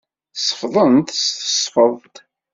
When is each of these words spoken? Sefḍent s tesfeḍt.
Sefḍent 0.45 1.09
s 1.23 1.23
tesfeḍt. 1.39 2.15